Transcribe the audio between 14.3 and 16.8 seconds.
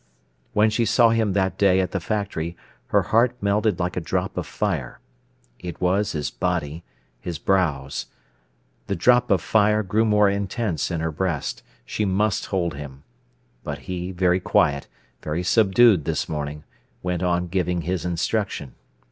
quiet, very subdued this morning,